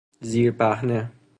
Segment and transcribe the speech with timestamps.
[0.29, 1.09] زیرپهنه